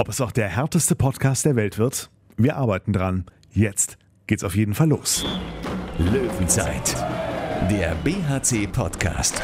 Ob 0.00 0.08
es 0.08 0.22
auch 0.22 0.32
der 0.32 0.48
härteste 0.48 0.94
Podcast 0.94 1.44
der 1.44 1.56
Welt 1.56 1.76
wird? 1.76 2.08
Wir 2.38 2.56
arbeiten 2.56 2.94
dran. 2.94 3.26
Jetzt 3.52 3.98
geht's 4.26 4.44
auf 4.44 4.56
jeden 4.56 4.72
Fall 4.72 4.88
los. 4.88 5.26
Löwenzeit, 5.98 6.96
der 7.70 7.94
BHC-Podcast. 7.96 9.42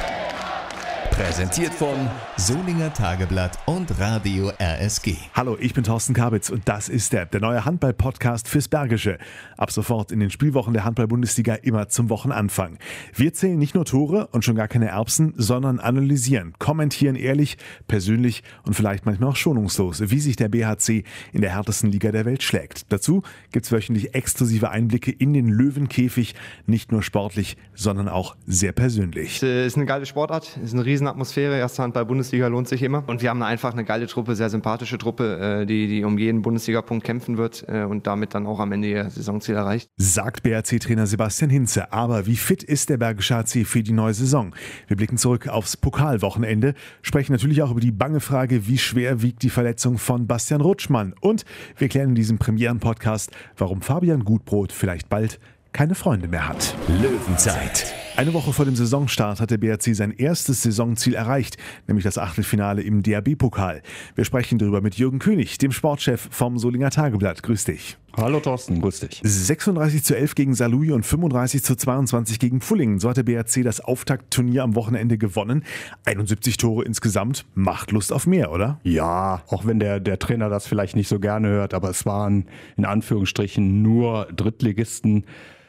Präsentiert 1.17 1.73
von 1.73 2.11
Solinger 2.37 2.93
Tageblatt 2.93 3.59
und 3.65 3.99
Radio 3.99 4.53
RSG. 4.61 5.17
Hallo, 5.33 5.57
ich 5.59 5.73
bin 5.73 5.83
Thorsten 5.83 6.13
Kabitz 6.13 6.51
und 6.51 6.69
das 6.69 6.91
ist 6.91 7.15
der, 7.15 7.25
der 7.25 7.41
neue 7.41 7.65
Handball-Podcast 7.65 8.49
fürs 8.49 8.69
Bergische. 8.69 9.17
Ab 9.57 9.71
sofort 9.71 10.13
in 10.13 10.21
den 10.21 10.29
Spielwochen 10.29 10.75
der 10.75 10.85
Handball-Bundesliga 10.85 11.55
immer 11.55 11.89
zum 11.89 12.11
Wochenanfang. 12.11 12.77
Wir 13.15 13.33
zählen 13.33 13.59
nicht 13.59 13.75
nur 13.75 13.87
Tore 13.87 14.27
und 14.33 14.45
schon 14.45 14.57
gar 14.57 14.69
keine 14.69 14.89
Erbsen, 14.89 15.33
sondern 15.39 15.81
analysieren, 15.81 16.53
kommentieren 16.59 17.17
ehrlich, 17.17 17.57
persönlich 17.89 18.43
und 18.65 18.75
vielleicht 18.75 19.07
manchmal 19.07 19.31
auch 19.31 19.37
schonungslos, 19.37 20.03
wie 20.11 20.21
sich 20.21 20.37
der 20.37 20.51
BHC 20.51 21.03
in 21.33 21.41
der 21.41 21.55
härtesten 21.55 21.91
Liga 21.91 22.13
der 22.13 22.27
Welt 22.27 22.43
schlägt. 22.43 22.93
Dazu 22.93 23.23
gibt's 23.53 23.73
wöchentlich 23.73 24.15
exklusive 24.15 24.69
Einblicke 24.69 25.13
in 25.13 25.33
den 25.33 25.49
Löwenkäfig, 25.49 26.35
nicht 26.67 26.93
nur 26.93 27.03
sportlich, 27.03 27.57
sondern 27.75 28.11
auch 28.11 28.37
sehr 28.47 28.73
persönlich. 28.73 29.43
Es 29.43 29.69
ist 29.69 29.77
eine 29.77 29.87
geile 29.87 30.05
Sportart, 30.05 30.59
es 30.59 30.65
ist 30.65 30.75
eine 30.75 30.85
riesen 30.85 31.06
Atmosphäre. 31.07 31.59
Erste 31.59 31.83
Handball-Bundesliga 31.83 32.49
lohnt 32.49 32.69
sich 32.69 32.83
immer. 32.83 33.05
Und 33.07 33.23
wir 33.23 33.31
haben 33.31 33.43
einfach 33.43 33.73
eine 33.73 33.85
geile 33.85 34.07
Truppe, 34.07 34.35
sehr 34.35 34.51
sympathische 34.51 34.99
Truppe, 34.99 35.61
äh, 35.63 35.67
die, 35.67 35.87
die 35.87 36.05
um 36.05 36.19
jeden 36.19 36.43
Bundesligapunkt 36.43 37.05
kämpfen 37.05 37.37
wird 37.37 37.65
äh, 37.69 37.85
und 37.85 38.07
damit 38.07 38.35
dann 38.35 38.47
auch 38.47 38.61
am 38.61 38.73
Ende 38.73 38.89
ihr 38.89 39.11
Saisonziel 39.11 39.55
erreicht. 39.55 39.91
Sagt 39.97 40.43
BRC-Trainer 40.43 41.07
Sebastian 41.07 41.51
Hinze. 41.51 41.93
Aber 41.93 42.27
wie 42.27 42.37
fit 42.37 42.63
ist 42.63 42.89
der 42.89 42.97
Bergische 42.97 43.37
HC 43.37 43.65
für 43.65 43.83
die 43.83 43.93
neue 43.93 44.15
Saison? 44.15 44.55
Wir 44.87 44.97
blicken 44.97 45.17
zurück 45.19 45.49
aufs 45.49 45.77
Pokalwochenende, 45.77 46.75
sprechen 47.03 47.33
natürlich 47.33 47.63
auch 47.63 47.71
über 47.71 47.81
die 47.81 47.93
bange 47.93 48.21
Frage, 48.21 48.67
wie 48.67 48.79
schwer 48.79 49.23
wiegt 49.23 49.43
die 49.43 49.51
Verletzung 49.51 49.99
von 49.99 50.27
Bastian 50.27 50.61
Rutschmann. 50.61 51.15
Und 51.21 51.45
wir 51.77 51.89
klären 51.89 52.11
in 52.11 52.15
diesem 52.15 52.39
Premieren-Podcast, 52.39 53.31
warum 53.57 53.83
Fabian 53.83 54.25
Gutbrot 54.25 54.73
vielleicht 54.73 55.09
bald 55.09 55.39
keine 55.73 55.95
Freunde 55.95 56.29
mehr 56.29 56.49
hat. 56.49 56.75
Löwenzeit. 56.89 58.06
Eine 58.17 58.33
Woche 58.33 58.55
vor 58.55 58.65
dem 58.65 58.75
Saisonstart 58.75 59.43
hat 59.43 59.51
der 59.51 59.59
BRC 59.59 59.95
sein 59.95 60.11
erstes 60.11 60.63
Saisonziel 60.63 61.13
erreicht, 61.13 61.59
nämlich 61.87 62.03
das 62.03 62.17
Achtelfinale 62.17 62.81
im 62.81 63.03
DRB-Pokal. 63.03 63.83
Wir 64.15 64.25
sprechen 64.25 64.57
darüber 64.57 64.81
mit 64.81 64.95
Jürgen 64.95 65.19
König, 65.19 65.59
dem 65.59 65.71
Sportchef 65.71 66.27
vom 66.31 66.59
Solinger 66.59 66.89
Tageblatt. 66.89 67.43
Grüß 67.43 67.65
dich. 67.65 67.99
Hallo 68.17 68.41
Thorsten, 68.41 68.81
grüß 68.81 69.01
dich. 69.01 69.21
36 69.23 70.03
zu 70.03 70.17
11 70.17 70.35
gegen 70.35 70.55
Saarlouis 70.55 70.93
und 70.93 71.05
35 71.05 71.63
zu 71.63 71.77
22 71.77 72.39
gegen 72.39 72.63
Pfullingen. 72.63 73.01
So 73.01 73.11
hat 73.11 73.19
der 73.19 73.25
BRC 73.25 73.63
das 73.63 73.81
Auftaktturnier 73.81 74.63
am 74.63 74.77
Wochenende 74.77 75.19
gewonnen. 75.19 75.63
71 76.07 76.57
Tore 76.57 76.87
insgesamt. 76.87 77.45
Macht 77.55 77.93
Lust 77.93 78.15
auf 78.15 78.27
mehr, 78.27 78.51
oder? 78.51 78.81
Ja, 78.83 79.43
auch 79.49 79.67
wenn 79.67 79.79
der, 79.79 80.01
der 80.01 80.19
Trainer 80.19 80.49
das 80.49 80.67
vielleicht 80.67 80.97
nicht 80.97 81.09
so 81.09 81.21
gerne 81.21 81.49
hört, 81.49 81.75
aber 81.75 81.91
es 81.91 82.07
waren 82.07 82.47
in 82.79 82.87
Anführungsstrichen 82.87 83.83
nur 83.83 84.29
Drittligisten. 84.35 85.27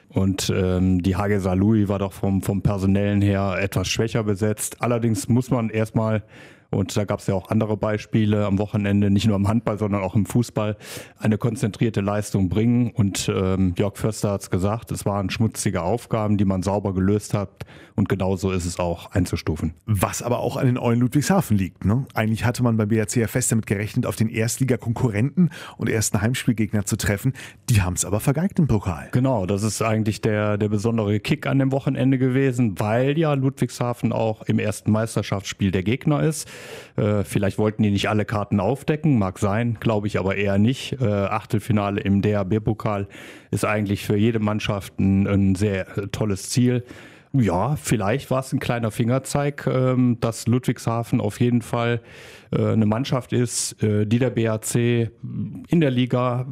Und 0.09 0.51
ähm, 0.55 1.03
die 1.03 1.17
HG 1.17 1.39
Saarlouis 1.39 1.89
war 1.89 1.99
doch 1.99 2.13
vom, 2.13 2.41
vom 2.41 2.61
Personellen 2.61 3.21
her 3.21 3.57
etwas 3.59 3.87
schwächer 3.87 4.23
besetzt. 4.23 4.81
Allerdings 4.81 5.27
muss 5.27 5.51
man 5.51 5.69
erstmal 5.69 6.23
und 6.69 6.95
da 6.97 7.05
gab 7.05 7.19
es 7.19 7.27
ja 7.27 7.33
auch 7.33 7.49
andere 7.49 7.77
Beispiele 7.77 8.45
am 8.45 8.59
Wochenende, 8.59 9.09
nicht 9.09 9.27
nur 9.27 9.37
im 9.37 9.47
Handball, 9.47 9.77
sondern 9.77 10.01
auch 10.01 10.15
im 10.15 10.25
Fußball, 10.25 10.77
eine 11.17 11.37
konzentrierte 11.37 12.01
Leistung 12.01 12.49
bringen. 12.49 12.91
Und 12.91 13.31
ähm, 13.33 13.73
Jörg 13.77 13.97
Förster 13.97 14.31
hat 14.31 14.41
es 14.41 14.49
gesagt, 14.49 14.91
es 14.91 15.05
waren 15.05 15.29
schmutzige 15.29 15.81
Aufgaben, 15.81 16.37
die 16.37 16.45
man 16.45 16.63
sauber 16.63 16.93
gelöst 16.93 17.33
hat. 17.33 17.65
Und 17.95 18.09
genauso 18.09 18.51
ist 18.51 18.65
es 18.65 18.79
auch 18.79 19.11
einzustufen. 19.11 19.73
Was 19.85 20.21
aber 20.21 20.39
auch 20.39 20.57
an 20.57 20.67
den 20.67 20.77
Eulen 20.77 20.99
Ludwigshafen 20.99 21.57
liegt. 21.57 21.83
Ne? 21.83 22.05
Eigentlich 22.13 22.45
hatte 22.45 22.61
man 22.61 22.77
beim 22.77 22.89
BRC 22.89 23.15
ja 23.15 23.27
fest 23.27 23.51
damit 23.51 23.65
gerechnet, 23.65 24.05
auf 24.05 24.15
den 24.15 24.29
Erstliga-Konkurrenten 24.29 25.49
und 25.77 25.89
ersten 25.89 26.21
Heimspielgegner 26.21 26.85
zu 26.85 26.97
treffen. 26.97 27.33
Die 27.69 27.81
haben 27.81 27.93
es 27.93 28.05
aber 28.05 28.19
vergeigt 28.19 28.59
im 28.59 28.67
Pokal. 28.67 29.09
Genau, 29.13 29.47
das 29.47 29.63
ist 29.63 29.81
eigentlich 29.81 30.21
der, 30.21 30.57
der 30.57 30.69
besondere 30.69 31.19
Kick 31.19 31.47
an 31.47 31.57
dem 31.57 31.71
Wochenende 31.71 32.19
gewesen, 32.19 32.79
weil 32.79 33.17
ja 33.17 33.33
Ludwigshafen 33.33 34.11
auch 34.11 34.43
im 34.43 34.59
ersten 34.59 34.91
Meisterschaftsspiel 34.91 35.71
der 35.71 35.81
Gegner 35.81 36.21
ist. 36.21 36.47
Äh, 36.95 37.23
vielleicht 37.23 37.57
wollten 37.57 37.83
die 37.83 37.91
nicht 37.91 38.09
alle 38.09 38.25
Karten 38.25 38.59
aufdecken, 38.59 39.19
mag 39.19 39.39
sein, 39.39 39.77
glaube 39.79 40.07
ich 40.07 40.19
aber 40.19 40.35
eher 40.35 40.57
nicht. 40.57 40.97
Äh, 41.01 41.05
Achtelfinale 41.05 42.01
im 42.01 42.21
DHB-Pokal 42.21 43.07
ist 43.51 43.65
eigentlich 43.65 44.05
für 44.05 44.17
jede 44.17 44.39
Mannschaft 44.39 44.99
ein, 44.99 45.27
ein 45.27 45.55
sehr 45.55 45.97
äh, 45.97 46.07
tolles 46.07 46.49
Ziel. 46.49 46.83
Ja, 47.33 47.75
vielleicht 47.75 48.31
war 48.31 48.39
es 48.39 48.53
ein 48.53 48.59
kleiner 48.59 48.89
Fingerzeig, 48.89 49.67
ähm, 49.67 50.17
dass 50.21 50.47
Ludwigshafen 50.47 51.19
auf 51.21 51.39
jeden 51.39 51.61
Fall 51.61 52.01
äh, 52.51 52.71
eine 52.71 52.85
Mannschaft 52.85 53.33
ist, 53.33 53.81
äh, 53.83 54.05
die 54.05 54.19
der 54.19 54.29
BAC 54.29 55.11
in 55.67 55.81
der 55.81 55.91
Liga 55.91 56.45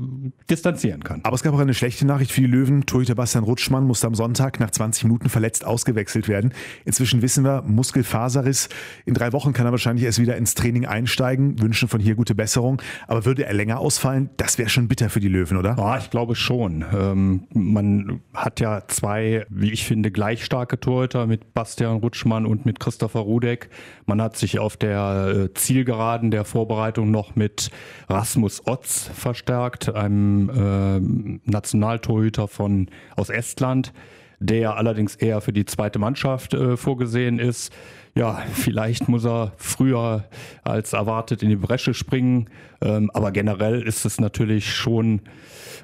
distanzieren 0.49 1.03
kann. 1.03 1.21
Aber 1.23 1.35
es 1.35 1.43
gab 1.43 1.53
auch 1.53 1.59
eine 1.59 1.73
schlechte 1.73 2.05
Nachricht 2.05 2.31
für 2.31 2.41
die 2.41 2.47
Löwen. 2.47 2.85
Torhüter 2.85 3.15
Bastian 3.15 3.43
Rutschmann 3.43 3.85
musste 3.85 4.07
am 4.07 4.15
Sonntag 4.15 4.59
nach 4.59 4.71
20 4.71 5.05
Minuten 5.05 5.29
verletzt 5.29 5.65
ausgewechselt 5.65 6.27
werden. 6.27 6.53
Inzwischen 6.83 7.21
wissen 7.21 7.43
wir, 7.43 7.61
Muskelfaserriss. 7.61 8.69
In 9.05 9.13
drei 9.13 9.31
Wochen 9.31 9.53
kann 9.53 9.65
er 9.65 9.71
wahrscheinlich 9.71 10.03
erst 10.03 10.19
wieder 10.19 10.35
ins 10.35 10.55
Training 10.55 10.85
einsteigen. 10.85 11.61
Wünschen 11.61 11.87
von 11.87 12.01
hier 12.01 12.15
gute 12.15 12.35
Besserung. 12.35 12.81
Aber 13.07 13.25
würde 13.25 13.45
er 13.45 13.53
länger 13.53 13.79
ausfallen, 13.79 14.29
das 14.37 14.57
wäre 14.57 14.69
schon 14.69 14.87
bitter 14.87 15.09
für 15.09 15.19
die 15.19 15.29
Löwen, 15.29 15.57
oder? 15.57 15.75
Ja, 15.77 15.97
ich 15.97 16.09
glaube 16.09 16.35
schon. 16.35 16.83
Ähm, 16.93 17.47
man 17.53 18.21
hat 18.33 18.59
ja 18.59 18.83
zwei, 18.87 19.45
wie 19.49 19.71
ich 19.71 19.85
finde, 19.85 20.11
gleich 20.11 20.43
starke 20.43 20.79
Torhüter 20.79 21.27
mit 21.27 21.53
Bastian 21.53 21.97
Rutschmann 21.97 22.45
und 22.45 22.65
mit 22.65 22.79
Christopher 22.79 23.21
Rudek. 23.21 23.69
Man 24.05 24.21
hat 24.21 24.35
sich 24.35 24.59
auf 24.59 24.75
der 24.77 25.49
äh, 25.51 25.53
Ziel 25.53 25.75
Zielgeraden 25.75 26.31
der 26.31 26.45
Vorbereitung 26.45 27.11
noch 27.11 27.35
mit 27.35 27.69
Rasmus 28.07 28.65
Otz 28.65 29.04
verstärkt, 29.13 29.93
einem 29.93 30.49
äh, 30.49 31.49
Nationaltorhüter 31.49 32.47
von, 32.47 32.89
aus 33.15 33.29
Estland, 33.29 33.93
der 34.39 34.75
allerdings 34.77 35.15
eher 35.15 35.41
für 35.41 35.53
die 35.53 35.65
zweite 35.65 35.99
Mannschaft 35.99 36.53
äh, 36.53 36.77
vorgesehen 36.77 37.39
ist. 37.39 37.73
Ja, 38.17 38.41
vielleicht 38.53 39.09
muss 39.09 39.25
er 39.25 39.51
früher 39.57 40.23
als 40.63 40.93
erwartet 40.93 41.43
in 41.43 41.49
die 41.49 41.57
Bresche 41.57 41.93
springen, 41.93 42.49
ähm, 42.81 43.11
aber 43.13 43.31
generell 43.31 43.81
ist 43.81 44.05
es 44.05 44.21
natürlich 44.21 44.73
schon 44.73 45.19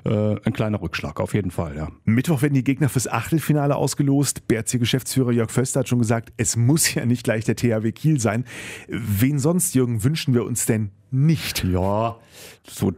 äh, 0.05 0.37
ein 0.45 0.53
kleiner 0.53 0.81
Rückschlag, 0.81 1.19
auf 1.19 1.33
jeden 1.33 1.51
Fall, 1.51 1.75
ja. 1.75 1.89
Mittwoch 2.05 2.41
werden 2.41 2.53
die 2.53 2.63
Gegner 2.63 2.87
fürs 2.87 3.09
Achtelfinale 3.09 3.75
ausgelost. 3.75 4.47
BRC-Geschäftsführer 4.47 5.31
Jörg 5.31 5.51
Föster 5.51 5.81
hat 5.81 5.89
schon 5.89 5.99
gesagt, 5.99 6.31
es 6.37 6.55
muss 6.55 6.93
ja 6.93 7.05
nicht 7.05 7.25
gleich 7.25 7.43
der 7.43 7.57
THW 7.57 7.91
Kiel 7.91 8.19
sein. 8.19 8.45
Wen 8.87 9.37
sonst, 9.37 9.75
Jürgen, 9.75 10.03
wünschen 10.03 10.33
wir 10.33 10.45
uns 10.45 10.65
denn 10.65 10.91
nicht? 11.11 11.65
Ja, 11.65 12.17
so, 12.65 12.91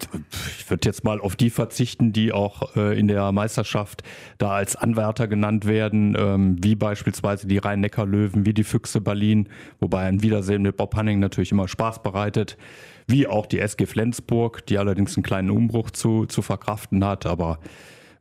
ich 0.60 0.70
würde 0.70 0.88
jetzt 0.88 1.04
mal 1.04 1.20
auf 1.20 1.36
die 1.36 1.50
verzichten, 1.50 2.14
die 2.14 2.32
auch 2.32 2.76
äh, 2.76 2.98
in 2.98 3.08
der 3.08 3.32
Meisterschaft 3.32 4.04
da 4.38 4.52
als 4.52 4.76
Anwärter 4.76 5.28
genannt 5.28 5.66
werden, 5.66 6.16
ähm, 6.18 6.58
wie 6.62 6.76
beispielsweise 6.76 7.48
die 7.48 7.58
Rhein-Neckar-Löwen, 7.58 8.46
wie 8.46 8.54
die 8.54 8.64
Füchse 8.64 9.02
Berlin, 9.02 9.23
wobei 9.80 10.04
ein 10.06 10.22
Wiedersehen 10.22 10.62
mit 10.62 10.78
Bob 10.78 10.96
Hanning 10.96 11.20
natürlich 11.20 11.52
immer 11.52 11.68
Spaß 11.68 12.04
bereitet 12.04 12.58
wie 13.08 13.28
auch 13.28 13.46
die 13.46 13.60
SG 13.60 13.86
Flensburg, 13.86 14.66
die 14.66 14.78
allerdings 14.78 15.16
einen 15.16 15.24
kleinen 15.24 15.50
Umbruch 15.50 15.92
zu, 15.92 16.26
zu 16.26 16.42
verkraften 16.42 17.04
hat. 17.04 17.26
Aber 17.26 17.60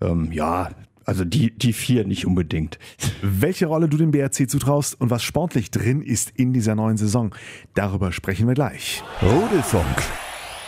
ähm, 0.01 0.33
ja, 0.33 0.71
also 1.05 1.25
die, 1.25 1.57
die 1.57 1.73
vier 1.73 2.07
nicht 2.07 2.27
unbedingt. 2.27 2.79
Welche 3.23 3.67
Rolle 3.67 3.89
du 3.89 3.97
dem 3.97 4.13
BRC 4.13 4.49
zutraust 4.49 5.01
und 5.01 5.11
was 5.11 5.23
sportlich 5.23 5.71
drin 5.71 6.03
ist 6.03 6.31
in 6.37 6.53
dieser 6.53 6.75
neuen 6.75 6.97
Saison, 6.97 7.35
darüber 7.75 8.13
sprechen 8.13 8.47
wir 8.47 8.55
gleich. 8.55 9.03
Rudelfunk. 9.23 10.03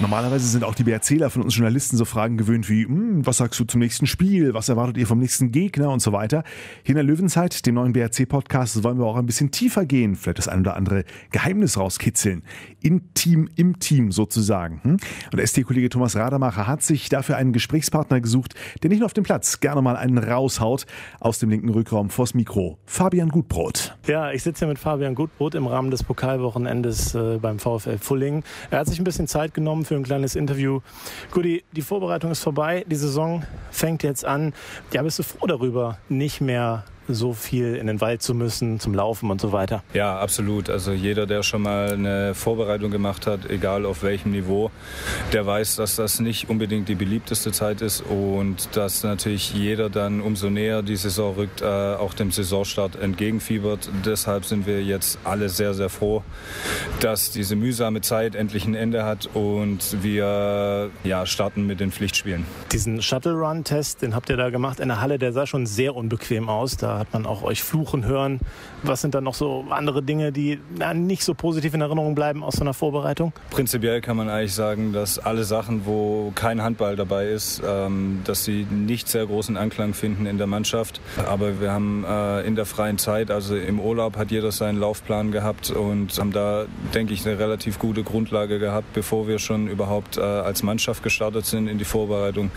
Normalerweise 0.00 0.48
sind 0.48 0.64
auch 0.64 0.74
die 0.74 0.82
BRCler 0.82 1.30
von 1.30 1.42
uns 1.42 1.54
Journalisten 1.54 1.96
so 1.96 2.04
Fragen 2.04 2.36
gewöhnt 2.36 2.68
wie, 2.68 2.84
hm, 2.84 3.24
was 3.24 3.36
sagst 3.36 3.60
du 3.60 3.64
zum 3.64 3.78
nächsten 3.78 4.08
Spiel, 4.08 4.52
was 4.52 4.68
erwartet 4.68 4.96
ihr 4.96 5.06
vom 5.06 5.20
nächsten 5.20 5.52
Gegner 5.52 5.90
und 5.90 6.00
so 6.00 6.10
weiter. 6.10 6.42
Hier 6.82 6.94
in 6.94 6.96
der 6.96 7.04
Löwenzeit, 7.04 7.64
dem 7.64 7.76
neuen 7.76 7.92
BRC-Podcast, 7.92 8.82
wollen 8.82 8.98
wir 8.98 9.06
auch 9.06 9.14
ein 9.14 9.26
bisschen 9.26 9.52
tiefer 9.52 9.86
gehen, 9.86 10.16
vielleicht 10.16 10.38
das 10.38 10.48
ein 10.48 10.60
oder 10.60 10.74
andere 10.74 11.04
Geheimnis 11.30 11.78
rauskitzeln. 11.78 12.42
In 12.80 13.14
Team, 13.14 13.48
im 13.54 13.78
Team 13.78 14.10
sozusagen. 14.10 14.80
Hm? 14.82 14.96
Und 15.32 15.40
ST-Kollege 15.40 15.90
Thomas 15.90 16.16
Rademacher 16.16 16.66
hat 16.66 16.82
sich 16.82 17.08
dafür 17.08 17.36
einen 17.36 17.52
Gesprächspartner 17.52 18.20
gesucht, 18.20 18.54
der 18.82 18.90
nicht 18.90 18.98
nur 18.98 19.06
auf 19.06 19.14
dem 19.14 19.22
Platz 19.22 19.60
gerne 19.60 19.80
mal 19.80 19.96
einen 19.96 20.18
raushaut 20.18 20.86
aus 21.20 21.38
dem 21.38 21.50
linken 21.50 21.68
Rückraum 21.68 22.10
vors 22.10 22.34
Mikro. 22.34 22.78
Fabian 22.84 23.28
Gutbrot. 23.28 23.96
Ja, 24.08 24.32
ich 24.32 24.42
sitze 24.42 24.64
hier 24.64 24.68
mit 24.68 24.80
Fabian 24.80 25.14
Gutbrot 25.14 25.54
im 25.54 25.68
Rahmen 25.68 25.92
des 25.92 26.02
Pokalwochenendes 26.02 27.14
äh, 27.14 27.38
beim 27.40 27.60
VfL 27.60 27.98
Fulling. 27.98 28.42
Er 28.72 28.80
hat 28.80 28.88
sich 28.88 28.98
ein 28.98 29.04
bisschen 29.04 29.28
Zeit 29.28 29.54
genommen 29.54 29.83
für 29.84 29.94
ein 29.94 30.02
kleines 30.02 30.36
Interview. 30.36 30.80
Guti, 31.30 31.64
die 31.72 31.82
Vorbereitung 31.82 32.30
ist 32.30 32.40
vorbei, 32.40 32.84
die 32.88 32.96
Saison 32.96 33.44
fängt 33.70 34.02
jetzt 34.02 34.24
an. 34.24 34.54
Ja, 34.92 35.02
bist 35.02 35.18
du 35.18 35.22
froh 35.22 35.46
darüber, 35.46 35.98
nicht 36.08 36.40
mehr 36.40 36.84
so 37.08 37.32
viel 37.32 37.76
in 37.76 37.86
den 37.86 38.00
Wald 38.00 38.22
zu 38.22 38.34
müssen, 38.34 38.80
zum 38.80 38.94
Laufen 38.94 39.30
und 39.30 39.40
so 39.40 39.52
weiter. 39.52 39.82
Ja, 39.92 40.18
absolut. 40.18 40.70
Also 40.70 40.92
jeder, 40.92 41.26
der 41.26 41.42
schon 41.42 41.62
mal 41.62 41.92
eine 41.92 42.34
Vorbereitung 42.34 42.90
gemacht 42.90 43.26
hat, 43.26 43.50
egal 43.50 43.84
auf 43.86 44.02
welchem 44.02 44.32
Niveau, 44.32 44.70
der 45.32 45.46
weiß, 45.46 45.76
dass 45.76 45.96
das 45.96 46.20
nicht 46.20 46.48
unbedingt 46.48 46.88
die 46.88 46.94
beliebteste 46.94 47.52
Zeit 47.52 47.80
ist 47.80 48.02
und 48.02 48.76
dass 48.76 49.02
natürlich 49.02 49.54
jeder 49.54 49.90
dann 49.90 50.20
umso 50.20 50.50
näher 50.50 50.82
die 50.82 50.96
Saison 50.96 51.34
rückt, 51.34 51.62
äh, 51.62 51.64
auch 51.64 52.14
dem 52.14 52.30
Saisonstart 52.30 52.96
entgegenfiebert. 52.96 53.90
Deshalb 54.04 54.44
sind 54.44 54.66
wir 54.66 54.82
jetzt 54.82 55.18
alle 55.24 55.48
sehr, 55.48 55.74
sehr 55.74 55.88
froh, 55.88 56.22
dass 57.00 57.30
diese 57.30 57.56
mühsame 57.56 58.00
Zeit 58.00 58.34
endlich 58.34 58.66
ein 58.66 58.74
Ende 58.74 59.04
hat 59.04 59.28
und 59.34 60.02
wir 60.02 60.90
ja, 61.04 61.26
starten 61.26 61.66
mit 61.66 61.80
den 61.80 61.92
Pflichtspielen. 61.92 62.44
Diesen 62.72 63.02
Shuttle-Run-Test, 63.02 64.02
den 64.02 64.14
habt 64.14 64.30
ihr 64.30 64.36
da 64.36 64.50
gemacht 64.50 64.80
in 64.80 64.88
der 64.88 65.00
Halle, 65.00 65.18
der 65.18 65.32
sah 65.32 65.46
schon 65.46 65.66
sehr 65.66 65.94
unbequem 65.94 66.48
aus. 66.48 66.76
Da 66.76 66.93
hat 66.98 67.12
man 67.12 67.26
auch 67.26 67.42
euch 67.42 67.62
fluchen 67.62 68.04
hören. 68.04 68.40
Was 68.82 69.00
sind 69.00 69.14
da 69.14 69.20
noch 69.20 69.34
so 69.34 69.64
andere 69.70 70.02
Dinge, 70.02 70.32
die 70.32 70.60
na, 70.76 70.94
nicht 70.94 71.24
so 71.24 71.34
positiv 71.34 71.74
in 71.74 71.80
Erinnerung 71.80 72.14
bleiben 72.14 72.42
aus 72.42 72.54
so 72.54 72.60
einer 72.62 72.74
Vorbereitung? 72.74 73.32
Prinzipiell 73.50 74.00
kann 74.00 74.16
man 74.16 74.28
eigentlich 74.28 74.54
sagen, 74.54 74.92
dass 74.92 75.18
alle 75.18 75.44
Sachen, 75.44 75.86
wo 75.86 76.32
kein 76.34 76.62
Handball 76.62 76.96
dabei 76.96 77.28
ist, 77.28 77.62
ähm, 77.66 78.20
dass 78.24 78.44
sie 78.44 78.66
nicht 78.70 79.08
sehr 79.08 79.26
großen 79.26 79.56
Anklang 79.56 79.94
finden 79.94 80.26
in 80.26 80.38
der 80.38 80.46
Mannschaft. 80.46 81.00
Aber 81.28 81.60
wir 81.60 81.72
haben 81.72 82.04
äh, 82.04 82.42
in 82.42 82.56
der 82.56 82.66
freien 82.66 82.98
Zeit, 82.98 83.30
also 83.30 83.56
im 83.56 83.80
Urlaub, 83.80 84.16
hat 84.16 84.30
jeder 84.30 84.52
seinen 84.52 84.78
Laufplan 84.78 85.32
gehabt 85.32 85.70
und 85.70 86.18
haben 86.18 86.32
da, 86.32 86.66
denke 86.94 87.14
ich, 87.14 87.26
eine 87.26 87.38
relativ 87.38 87.78
gute 87.78 88.02
Grundlage 88.02 88.58
gehabt, 88.58 88.92
bevor 88.92 89.26
wir 89.28 89.38
schon 89.38 89.68
überhaupt 89.68 90.16
äh, 90.16 90.20
als 90.20 90.62
Mannschaft 90.62 91.02
gestartet 91.02 91.46
sind 91.46 91.68
in 91.68 91.78
die 91.78 91.84
Vorbereitung. 91.84 92.50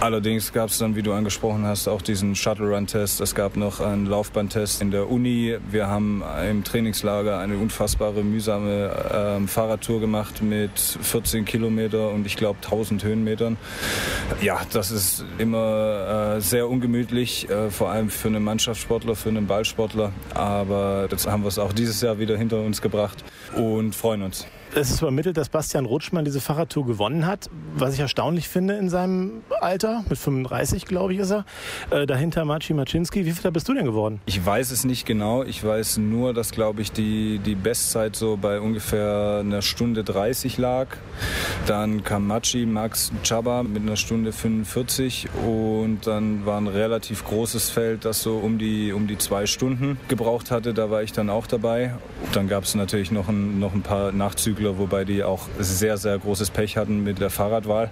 Allerdings 0.00 0.52
gab 0.52 0.70
es 0.70 0.78
dann, 0.78 0.96
wie 0.96 1.02
du 1.02 1.12
angesprochen 1.12 1.66
hast, 1.66 1.88
auch 1.88 2.02
diesen 2.02 2.34
Shuttle-Run-Test. 2.34 3.20
Es 3.20 3.34
gab 3.34 3.56
noch 3.68 3.80
einen 3.80 4.06
Laufbahntest 4.06 4.80
in 4.80 4.90
der 4.90 5.10
Uni. 5.10 5.58
Wir 5.70 5.88
haben 5.88 6.22
im 6.48 6.64
Trainingslager 6.64 7.38
eine 7.38 7.58
unfassbare, 7.58 8.22
mühsame 8.22 9.40
äh, 9.42 9.46
Fahrradtour 9.46 10.00
gemacht 10.00 10.40
mit 10.40 10.70
14 10.78 11.44
Kilometer 11.44 12.10
und 12.10 12.24
ich 12.24 12.36
glaube 12.36 12.60
1000 12.62 13.04
Höhenmetern. 13.04 13.58
Ja, 14.40 14.60
das 14.72 14.90
ist 14.90 15.22
immer 15.36 16.36
äh, 16.36 16.40
sehr 16.40 16.66
ungemütlich, 16.66 17.50
äh, 17.50 17.70
vor 17.70 17.90
allem 17.90 18.08
für 18.08 18.28
einen 18.28 18.42
Mannschaftssportler, 18.42 19.14
für 19.14 19.28
einen 19.28 19.46
Ballsportler. 19.46 20.12
Aber 20.32 21.06
jetzt 21.10 21.26
haben 21.26 21.42
wir 21.42 21.48
es 21.48 21.58
auch 21.58 21.74
dieses 21.74 22.00
Jahr 22.00 22.18
wieder 22.18 22.38
hinter 22.38 22.62
uns 22.62 22.80
gebracht 22.80 23.22
und 23.54 23.94
freuen 23.94 24.22
uns. 24.22 24.46
Es 24.74 24.90
ist 24.90 25.00
übermittelt, 25.00 25.36
dass 25.38 25.48
Bastian 25.48 25.86
Rutschmann 25.86 26.26
diese 26.26 26.40
Fahrradtour 26.40 26.84
gewonnen 26.86 27.26
hat. 27.26 27.48
Was 27.74 27.94
ich 27.94 28.00
erstaunlich 28.00 28.48
finde 28.48 28.76
in 28.76 28.90
seinem 28.90 29.42
Alter, 29.60 30.04
mit 30.08 30.18
35 30.18 30.84
glaube 30.84 31.14
ich 31.14 31.20
ist 31.20 31.30
er. 31.30 31.46
Äh, 31.90 32.06
dahinter 32.06 32.44
Maciej 32.44 32.76
Maczynski. 32.76 33.24
Wie 33.24 33.32
viel 33.32 33.42
bist 33.58 33.68
du 33.68 33.74
denn 33.74 33.86
geworden? 33.86 34.20
Ich 34.26 34.44
weiß 34.44 34.70
es 34.70 34.84
nicht 34.84 35.04
genau. 35.04 35.42
Ich 35.42 35.64
weiß 35.64 35.98
nur, 35.98 36.32
dass 36.32 36.52
glaube 36.52 36.80
ich 36.82 36.92
die, 36.92 37.40
die 37.40 37.54
Bestzeit 37.54 38.16
so 38.16 38.36
bei 38.40 38.60
ungefähr 38.60 39.38
einer 39.40 39.62
Stunde 39.62 40.04
30 40.04 40.58
lag. 40.58 40.86
Dann 41.66 42.04
kam 42.04 42.26
Maci, 42.26 42.66
Max 42.66 43.10
Chaba 43.24 43.62
mit 43.62 43.82
einer 43.82 43.96
Stunde 43.96 44.32
45 44.32 45.28
und 45.46 46.06
dann 46.06 46.46
war 46.46 46.60
ein 46.60 46.68
relativ 46.68 47.24
großes 47.24 47.70
Feld, 47.70 48.04
das 48.04 48.22
so 48.22 48.36
um 48.36 48.58
die, 48.58 48.92
um 48.92 49.06
die 49.08 49.18
zwei 49.18 49.46
Stunden 49.46 49.98
gebraucht 50.08 50.50
hatte. 50.50 50.72
Da 50.72 50.90
war 50.90 51.02
ich 51.02 51.12
dann 51.12 51.28
auch 51.28 51.46
dabei. 51.46 51.94
Dann 52.32 52.48
gab 52.48 52.64
es 52.64 52.74
natürlich 52.74 53.10
noch 53.10 53.28
ein, 53.28 53.58
noch 53.58 53.74
ein 53.74 53.82
paar 53.82 54.12
Nachzüge 54.12 54.48
Zügler, 54.48 54.78
wobei 54.78 55.04
die 55.04 55.24
auch 55.24 55.48
sehr, 55.58 55.98
sehr 55.98 56.18
großes 56.18 56.50
Pech 56.50 56.76
hatten 56.76 57.02
mit 57.02 57.20
der 57.20 57.28
Fahrradwahl. 57.28 57.90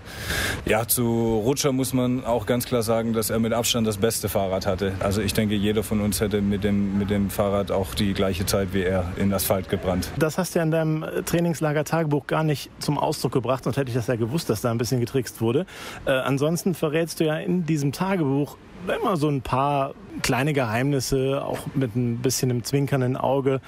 Ja, 0.64 0.88
zu 0.88 1.42
Rutscher 1.44 1.72
muss 1.72 1.92
man 1.92 2.24
auch 2.24 2.46
ganz 2.46 2.64
klar 2.66 2.82
sagen, 2.82 3.12
dass 3.12 3.30
er 3.30 3.38
mit 3.38 3.52
Abstand 3.52 3.86
das 3.86 3.98
beste 3.98 4.28
Fahrrad 4.28 4.64
hatte. 4.64 4.94
Also 5.00 5.20
ich 5.20 5.34
denke, 5.56 5.67
jeder 5.67 5.82
von 5.82 6.00
uns 6.00 6.20
hätte 6.20 6.41
mit 6.41 6.64
dem, 6.64 6.99
mit 6.99 7.11
dem 7.11 7.31
Fahrrad 7.31 7.70
auch 7.70 7.94
die 7.94 8.12
gleiche 8.12 8.47
Zeit 8.47 8.69
wie 8.73 8.82
er 8.82 9.05
in 9.17 9.32
Asphalt 9.32 9.69
gebrannt. 9.69 10.11
Das 10.19 10.38
hast 10.38 10.55
du 10.55 10.58
ja 10.58 10.64
in 10.64 10.70
deinem 10.70 11.05
Trainingslager-Tagebuch 11.25 12.26
gar 12.26 12.44
nicht 12.44 12.70
zum 12.79 12.99
Ausdruck 12.99 13.32
gebracht, 13.32 13.64
sonst 13.64 13.76
hätte 13.76 13.88
ich 13.88 13.97
das 13.97 14.06
ja 14.06 14.17
gewusst, 14.17 14.50
dass 14.50 14.61
da 14.61 14.70
ein 14.70 14.79
bisschen 14.79 15.00
getrickst 15.00 15.41
wurde. 15.41 15.67
Äh, 16.05 16.11
ansonsten 16.12 16.75
verrätst 16.75 17.20
du 17.20 17.25
ja 17.25 17.37
in 17.37 17.67
diesem 17.67 17.93
Tagebuch 17.93 18.56
immer 18.88 19.17
so 19.17 19.28
ein 19.28 19.43
paar 19.43 19.94
kleine 20.23 20.52
Geheimnisse, 20.52 21.43
auch 21.44 21.58
mit 21.75 21.94
ein 21.96 22.19
bisschen 22.19 22.50
einem 22.50 22.64
zwinkernden 22.64 23.17
Auge. 23.17 23.61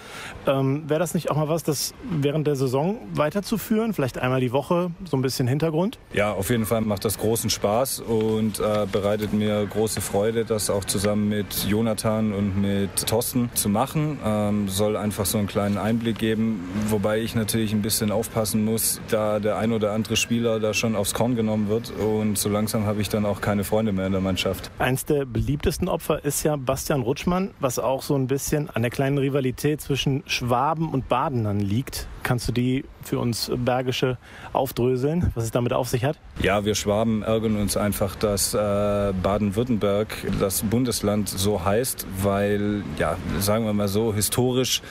Ähm, 0.46 0.88
Wäre 0.88 1.00
das 1.00 1.14
nicht 1.14 1.30
auch 1.30 1.36
mal 1.36 1.48
was, 1.48 1.62
das 1.62 1.94
während 2.10 2.46
der 2.46 2.56
Saison 2.56 2.98
weiterzuführen? 3.14 3.92
Vielleicht 3.92 4.18
einmal 4.18 4.40
die 4.40 4.52
Woche, 4.52 4.90
so 5.04 5.16
ein 5.16 5.22
bisschen 5.22 5.46
Hintergrund? 5.46 5.98
Ja, 6.12 6.32
auf 6.32 6.50
jeden 6.50 6.66
Fall 6.66 6.80
macht 6.80 7.04
das 7.04 7.18
großen 7.18 7.50
Spaß 7.50 8.00
und 8.00 8.60
äh, 8.60 8.86
bereitet 8.90 9.32
mir 9.32 9.66
große 9.66 10.00
Freude, 10.00 10.44
das 10.44 10.70
auch 10.70 10.84
zusammen 10.84 11.28
mit 11.28 11.66
Jonathan 11.68 12.32
und 12.32 12.60
mit 12.60 13.06
Thorsten 13.06 13.50
zu 13.54 13.68
machen. 13.68 14.18
Ähm, 14.24 14.68
soll 14.68 14.96
einfach 14.96 15.26
so 15.26 15.38
einen 15.38 15.46
kleinen 15.46 15.78
Einblick 15.78 16.18
geben, 16.18 16.68
wobei 16.88 17.20
ich 17.20 17.34
natürlich 17.34 17.72
ein 17.72 17.82
bisschen 17.82 18.10
aufpassen 18.10 18.64
muss, 18.64 19.00
da 19.10 19.38
der 19.38 19.56
ein 19.58 19.72
oder 19.72 19.92
andere 19.92 20.16
Spieler 20.16 20.60
da 20.60 20.74
schon 20.74 20.96
aufs 20.96 21.14
Korn 21.14 21.36
genommen 21.36 21.68
wird 21.68 21.90
und 21.90 22.38
so 22.38 22.48
langsam 22.48 22.86
habe 22.86 23.00
ich 23.00 23.08
dann 23.08 23.26
auch 23.26 23.40
keine 23.40 23.64
Freunde 23.64 23.92
mehr 23.92 24.06
in 24.06 24.12
der 24.12 24.20
Mannschaft. 24.20 24.70
Eins 24.98 25.04
der 25.04 25.26
beliebtesten 25.26 25.86
Opfer 25.86 26.24
ist 26.24 26.42
ja 26.42 26.56
Bastian 26.56 27.02
Rutschmann, 27.02 27.52
was 27.60 27.78
auch 27.78 28.02
so 28.02 28.16
ein 28.16 28.26
bisschen 28.26 28.68
an 28.68 28.82
der 28.82 28.90
kleinen 28.90 29.16
Rivalität 29.16 29.80
zwischen 29.80 30.24
Schwaben 30.26 30.90
und 30.90 31.08
Badenern 31.08 31.60
liegt. 31.60 32.08
Kannst 32.28 32.46
du 32.46 32.52
die 32.52 32.84
für 33.02 33.18
uns 33.18 33.50
Bergische 33.56 34.18
aufdröseln, 34.52 35.32
was 35.34 35.44
es 35.44 35.50
damit 35.50 35.72
auf 35.72 35.88
sich 35.88 36.04
hat? 36.04 36.18
Ja, 36.42 36.66
wir 36.66 36.74
Schwaben 36.74 37.22
ärgern 37.22 37.56
uns 37.56 37.78
einfach, 37.78 38.16
dass 38.16 38.52
äh, 38.52 38.58
Baden-Württemberg 38.58 40.08
das 40.38 40.60
Bundesland 40.60 41.30
so 41.30 41.64
heißt, 41.64 42.06
weil, 42.20 42.82
ja, 42.98 43.16
sagen 43.40 43.64
wir 43.64 43.72
mal 43.72 43.88
so, 43.88 44.12
historisch 44.12 44.82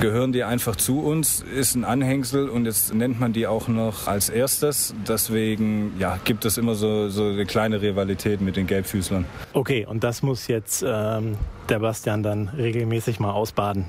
gehören 0.00 0.32
die 0.32 0.42
einfach 0.42 0.74
zu 0.74 1.00
uns, 1.00 1.44
ist 1.54 1.74
ein 1.74 1.84
Anhängsel 1.84 2.48
und 2.48 2.64
jetzt 2.64 2.94
nennt 2.94 3.20
man 3.20 3.34
die 3.34 3.46
auch 3.46 3.68
noch 3.68 4.06
als 4.06 4.30
erstes. 4.30 4.94
Deswegen 5.06 5.92
ja, 5.98 6.18
gibt 6.24 6.46
es 6.46 6.56
immer 6.56 6.74
so, 6.74 7.10
so 7.10 7.24
eine 7.24 7.44
kleine 7.44 7.82
Rivalität 7.82 8.40
mit 8.40 8.56
den 8.56 8.66
Gelbfüßlern. 8.66 9.26
Okay, 9.52 9.84
und 9.84 10.02
das 10.02 10.22
muss 10.22 10.46
jetzt 10.46 10.82
ähm, 10.82 11.36
der 11.68 11.80
Bastian 11.80 12.22
dann 12.22 12.48
regelmäßig 12.48 13.20
mal 13.20 13.32
ausbaden. 13.32 13.84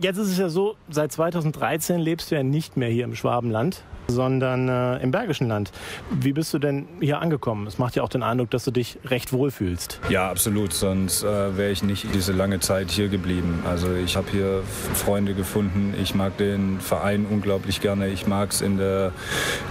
Jetzt 0.00 0.18
ist 0.18 0.28
es 0.28 0.38
ja 0.38 0.48
so, 0.48 0.76
seit 0.88 1.12
2013 1.12 1.98
lebst 2.00 2.30
du 2.30 2.34
ja 2.34 2.42
nicht 2.42 2.76
mehr 2.76 2.88
hier 2.88 3.04
im 3.04 3.14
Schwabenland, 3.14 3.82
sondern 4.10 4.68
äh, 4.68 4.98
im 4.98 5.10
Bergischen 5.10 5.48
Land. 5.48 5.72
Wie 6.10 6.32
bist 6.32 6.52
du 6.52 6.58
denn 6.58 6.86
hier 7.00 7.20
angekommen? 7.20 7.66
Es 7.66 7.78
macht 7.78 7.96
ja 7.96 8.02
auch 8.02 8.08
den 8.08 8.22
Eindruck, 8.22 8.50
dass 8.50 8.64
du 8.64 8.70
dich 8.70 8.98
recht 9.04 9.32
wohl 9.32 9.50
fühlst. 9.50 10.00
Ja, 10.08 10.30
absolut. 10.30 10.72
Sonst 10.72 11.22
äh, 11.22 11.56
wäre 11.56 11.70
ich 11.70 11.82
nicht 11.82 12.14
diese 12.14 12.32
lange 12.32 12.60
Zeit 12.60 12.90
hier 12.90 13.08
geblieben. 13.08 13.62
Also 13.68 13.94
ich 13.94 14.16
habe 14.16 14.30
hier 14.30 14.62
Freunde 14.94 15.34
gefunden. 15.34 15.94
Ich 16.00 16.14
mag 16.14 16.36
den 16.36 16.80
Verein 16.80 17.26
unglaublich 17.30 17.80
gerne. 17.80 18.08
Ich 18.08 18.26
mag 18.26 18.50
es 18.50 18.60
in 18.60 18.78
der 18.78 19.12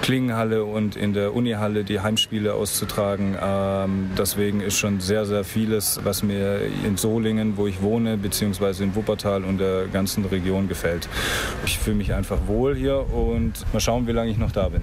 Klingenhalle 0.02 0.64
und 0.64 0.96
in 0.96 1.14
der 1.14 1.36
Unihalle 1.36 1.84
die 1.84 2.00
Heimspiele 2.00 2.54
auszutragen. 2.54 3.38
Ähm, 3.42 4.12
deswegen 4.18 4.62
ist 4.62 4.78
schon 4.78 5.00
sehr, 5.00 5.26
sehr 5.26 5.44
vieles, 5.44 6.00
was 6.04 6.24
mir 6.24 6.62
in 6.86 6.98
Solingen, 6.98 7.58
wo 7.58 7.68
ich 7.68 7.82
wohne, 7.82 8.18
beziehungsweise 8.18 8.84
in 8.84 8.96
Wuppertal 8.96 9.44
und 9.44 9.60
der 9.60 9.88
ganzen 9.88 9.99
Region 10.26 10.68
gefällt. 10.68 11.08
Ich 11.66 11.78
fühle 11.80 11.98
mich 11.98 12.14
einfach 12.14 12.38
wohl 12.48 12.76
hier 12.76 13.12
und 13.14 13.54
mal 13.74 13.80
schauen, 13.80 14.08
wie 14.08 14.12
lange 14.12 14.32
ich 14.32 14.38
noch 14.38 14.52
da 14.52 14.70
bin. 14.70 14.82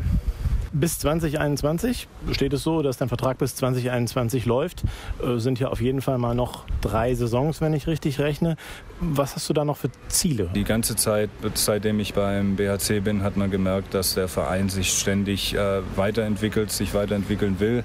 Bis 0.79 0.99
2021 0.99 2.07
steht 2.33 2.53
es 2.53 2.63
so, 2.63 2.83
dass 2.83 2.99
dein 2.99 3.09
Vertrag 3.09 3.39
bis 3.39 3.55
2021 3.55 4.45
läuft. 4.45 4.83
Äh, 5.23 5.39
sind 5.39 5.59
ja 5.59 5.69
auf 5.69 5.81
jeden 5.81 6.03
Fall 6.03 6.19
mal 6.19 6.35
noch 6.35 6.67
drei 6.83 7.15
Saisons, 7.15 7.63
wenn 7.63 7.73
ich 7.73 7.87
richtig 7.87 8.19
rechne. 8.19 8.57
Was 9.01 9.37
hast 9.37 9.49
du 9.49 9.55
da 9.55 9.65
noch 9.65 9.79
für 9.79 9.89
Ziele? 10.09 10.51
Die 10.55 10.65
ganze 10.65 10.95
Zeit, 10.95 11.31
seitdem 11.55 11.99
ich 11.99 12.13
beim 12.13 12.57
BHC 12.57 13.01
bin, 13.01 13.23
hat 13.23 13.39
man 13.39 13.51
gemerkt, 13.51 13.95
dass 13.95 14.15
der 14.15 14.29
Verein 14.29 14.69
sich 14.69 14.93
ständig 14.93 15.55
äh, 15.55 15.81
weiterentwickelt, 15.97 16.71
sich 16.71 16.93
weiterentwickeln 16.93 17.59
will. 17.59 17.83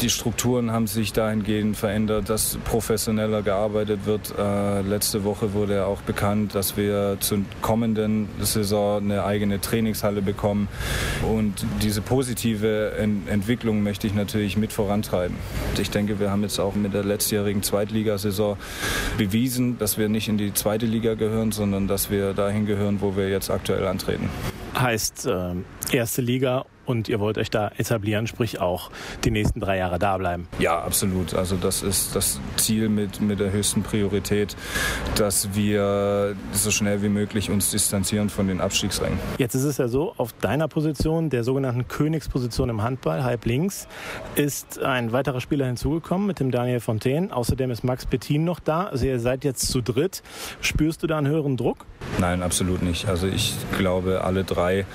Die 0.00 0.10
Strukturen 0.10 0.72
haben 0.72 0.88
sich 0.88 1.12
dahingehend 1.12 1.76
verändert, 1.76 2.28
dass 2.28 2.58
professioneller 2.64 3.42
gearbeitet 3.42 4.00
wird. 4.04 4.34
Äh, 4.36 4.82
letzte 4.82 5.22
Woche 5.22 5.52
wurde 5.52 5.86
auch 5.86 6.00
bekannt, 6.00 6.56
dass 6.56 6.76
wir 6.76 7.18
zur 7.20 7.38
kommenden 7.62 8.28
Saison 8.40 9.00
eine 9.00 9.24
eigene 9.24 9.60
Trainingshalle 9.60 10.22
bekommen. 10.22 10.66
Und 11.22 11.64
diese 11.82 12.02
positive 12.16 12.92
Ent 12.96 13.28
Entwicklung 13.28 13.82
möchte 13.82 14.06
ich 14.06 14.14
natürlich 14.14 14.56
mit 14.56 14.72
vorantreiben. 14.72 15.36
Ich 15.78 15.90
denke, 15.90 16.18
wir 16.18 16.30
haben 16.30 16.40
jetzt 16.44 16.58
auch 16.58 16.74
mit 16.74 16.94
der 16.94 17.04
letztjährigen 17.04 17.62
Zweitligasaison 17.62 18.56
bewiesen, 19.18 19.78
dass 19.78 19.98
wir 19.98 20.08
nicht 20.08 20.26
in 20.26 20.38
die 20.38 20.54
zweite 20.54 20.86
Liga 20.86 21.12
gehören, 21.12 21.52
sondern 21.52 21.88
dass 21.88 22.10
wir 22.10 22.32
dahin 22.32 22.64
gehören, 22.64 23.02
wo 23.02 23.18
wir 23.18 23.28
jetzt 23.28 23.50
aktuell 23.50 23.86
antreten. 23.86 24.30
Heißt 24.74 25.26
äh, 25.26 25.56
erste 25.94 26.22
Liga 26.22 26.64
und 26.86 27.08
ihr 27.08 27.20
wollt 27.20 27.38
euch 27.38 27.50
da 27.50 27.70
etablieren, 27.76 28.26
sprich 28.26 28.60
auch 28.60 28.90
die 29.24 29.30
nächsten 29.30 29.60
drei 29.60 29.78
Jahre 29.78 29.98
da 29.98 30.16
bleiben. 30.16 30.48
Ja, 30.58 30.80
absolut. 30.80 31.34
Also 31.34 31.56
das 31.56 31.82
ist 31.82 32.14
das 32.14 32.40
Ziel 32.56 32.88
mit, 32.88 33.20
mit 33.20 33.40
der 33.40 33.52
höchsten 33.52 33.82
Priorität, 33.82 34.56
dass 35.16 35.54
wir 35.54 36.36
so 36.52 36.70
schnell 36.70 37.02
wie 37.02 37.08
möglich 37.08 37.50
uns 37.50 37.70
distanzieren 37.70 38.30
von 38.30 38.48
den 38.48 38.60
Abstiegsrängen. 38.60 39.18
Jetzt 39.38 39.54
ist 39.54 39.64
es 39.64 39.78
ja 39.78 39.88
so, 39.88 40.14
auf 40.16 40.32
deiner 40.34 40.68
Position, 40.68 41.30
der 41.30 41.44
sogenannten 41.44 41.88
Königsposition 41.88 42.68
im 42.68 42.82
Handball, 42.82 43.24
halb 43.24 43.44
links, 43.44 43.88
ist 44.36 44.80
ein 44.82 45.12
weiterer 45.12 45.40
Spieler 45.40 45.66
hinzugekommen 45.66 46.26
mit 46.26 46.40
dem 46.40 46.50
Daniel 46.50 46.80
Fontaine. 46.80 47.34
Außerdem 47.34 47.70
ist 47.70 47.84
Max 47.84 48.06
Pettin 48.06 48.44
noch 48.44 48.60
da. 48.60 48.84
Also 48.84 49.06
ihr 49.06 49.20
seid 49.20 49.44
jetzt 49.44 49.68
zu 49.68 49.80
dritt. 49.80 50.22
Spürst 50.60 51.02
du 51.02 51.06
da 51.06 51.18
einen 51.18 51.26
höheren 51.26 51.56
Druck? 51.56 51.86
Nein, 52.18 52.42
absolut 52.42 52.82
nicht. 52.82 53.08
Also 53.08 53.26
ich 53.26 53.54
glaube, 53.76 54.22
alle 54.24 54.44
drei 54.44 54.86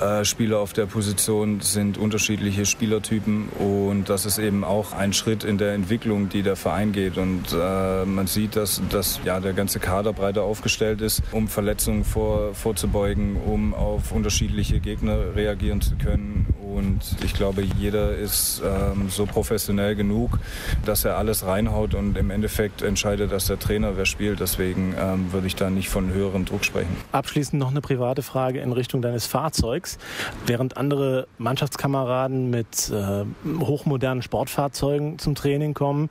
äh, 0.00 0.24
Spieler 0.24 0.58
auf 0.58 0.72
der 0.72 0.86
Position 0.86 1.13
sind 1.20 1.98
unterschiedliche 1.98 2.66
Spielertypen 2.66 3.48
und 3.48 4.08
das 4.08 4.26
ist 4.26 4.38
eben 4.38 4.64
auch 4.64 4.92
ein 4.92 5.12
Schritt 5.12 5.44
in 5.44 5.58
der 5.58 5.74
Entwicklung, 5.74 6.28
die 6.28 6.42
der 6.42 6.56
Verein 6.56 6.92
geht. 6.92 7.18
Und 7.18 7.52
äh, 7.52 8.04
man 8.04 8.26
sieht, 8.26 8.56
dass, 8.56 8.80
dass 8.90 9.20
ja, 9.24 9.40
der 9.40 9.52
ganze 9.52 9.80
Kader 9.80 10.12
breiter 10.12 10.42
aufgestellt 10.42 11.00
ist, 11.00 11.22
um 11.32 11.48
Verletzungen 11.48 12.04
vor, 12.04 12.54
vorzubeugen, 12.54 13.36
um 13.36 13.74
auf 13.74 14.12
unterschiedliche 14.12 14.80
Gegner 14.80 15.34
reagieren 15.34 15.80
zu 15.80 15.96
können. 15.96 16.53
Und 16.74 17.00
ich 17.24 17.34
glaube, 17.34 17.62
jeder 17.62 18.16
ist 18.16 18.62
ähm, 18.64 19.08
so 19.08 19.26
professionell 19.26 19.94
genug, 19.94 20.38
dass 20.84 21.04
er 21.04 21.16
alles 21.16 21.46
reinhaut 21.46 21.94
und 21.94 22.18
im 22.18 22.30
Endeffekt 22.30 22.82
entscheidet, 22.82 23.32
dass 23.32 23.46
der 23.46 23.58
Trainer 23.58 23.96
wer 23.96 24.06
spielt. 24.06 24.40
Deswegen 24.40 24.94
ähm, 24.98 25.32
würde 25.32 25.46
ich 25.46 25.56
da 25.56 25.70
nicht 25.70 25.88
von 25.88 26.12
höherem 26.12 26.44
Druck 26.44 26.64
sprechen. 26.64 26.96
Abschließend 27.12 27.60
noch 27.60 27.70
eine 27.70 27.80
private 27.80 28.22
Frage 28.22 28.60
in 28.60 28.72
Richtung 28.72 29.02
deines 29.02 29.26
Fahrzeugs. 29.26 29.98
Während 30.46 30.76
andere 30.76 31.28
Mannschaftskameraden 31.38 32.50
mit 32.50 32.90
äh, 32.90 33.24
hochmodernen 33.60 34.22
Sportfahrzeugen 34.22 35.18
zum 35.18 35.34
Training 35.34 35.74
kommen, 35.74 36.08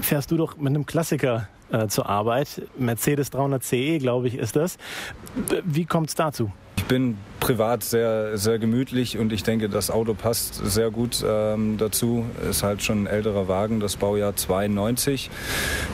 fährst 0.00 0.30
du 0.30 0.36
doch 0.36 0.56
mit 0.56 0.68
einem 0.68 0.86
Klassiker 0.86 1.48
äh, 1.70 1.88
zur 1.88 2.08
Arbeit. 2.08 2.62
Mercedes 2.78 3.30
300 3.30 3.62
CE, 3.62 3.98
glaube 3.98 4.28
ich, 4.28 4.36
ist 4.36 4.56
das. 4.56 4.78
Wie 5.64 5.84
kommt 5.84 6.08
es 6.08 6.14
dazu? 6.14 6.50
Ich 6.76 6.84
bin 6.84 7.18
privat 7.48 7.82
sehr, 7.82 8.36
sehr 8.36 8.58
gemütlich 8.58 9.16
und 9.16 9.32
ich 9.32 9.42
denke, 9.42 9.70
das 9.70 9.90
Auto 9.90 10.12
passt 10.12 10.60
sehr 10.66 10.90
gut 10.90 11.24
ähm, 11.26 11.78
dazu. 11.78 12.26
Ist 12.50 12.62
halt 12.62 12.82
schon 12.82 13.04
ein 13.04 13.06
älterer 13.06 13.48
Wagen, 13.48 13.80
das 13.80 13.96
Baujahr 13.96 14.36
92, 14.36 15.30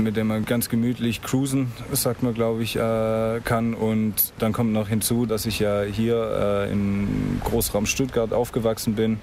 mit 0.02 0.16
dem 0.16 0.26
man 0.26 0.44
ganz 0.46 0.68
gemütlich 0.68 1.22
cruisen, 1.22 1.70
sagt 1.92 2.24
man, 2.24 2.34
glaube 2.34 2.64
ich, 2.64 2.74
äh, 2.74 3.38
kann. 3.44 3.74
Und 3.74 4.32
dann 4.40 4.52
kommt 4.52 4.72
noch 4.72 4.88
hinzu, 4.88 5.26
dass 5.26 5.46
ich 5.46 5.60
ja 5.60 5.82
hier 5.82 6.66
äh, 6.66 6.72
im 6.72 7.40
Großraum 7.44 7.86
Stuttgart 7.86 8.32
aufgewachsen 8.32 8.96
bin 8.96 9.20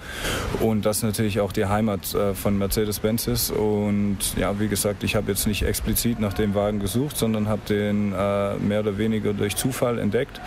und 0.62 0.86
das 0.86 1.04
natürlich 1.04 1.42
auch 1.42 1.52
die 1.52 1.66
Heimat 1.66 2.16
äh, 2.16 2.34
von 2.34 2.58
Mercedes-Benz 2.58 3.28
ist. 3.28 3.52
Und 3.52 4.20
ja, 4.38 4.58
wie 4.58 4.70
gesagt, 4.70 5.04
ich 5.04 5.18
habe 5.18 5.30
jetzt 5.30 5.48
nicht 5.48 5.64
explizit 5.64 6.22
nach 6.22 6.34
dem 6.34 6.56
Wagen 6.56 6.80
gesucht, 6.80 7.18
sondern 7.18 7.50
habe 7.50 7.64
den 7.68 8.14
äh, 8.14 8.56
mehr 8.56 8.80
oder 8.80 8.98
weniger 8.98 9.34
durch 9.34 9.58
Zufall 9.58 10.00
entdeckt 10.00 10.40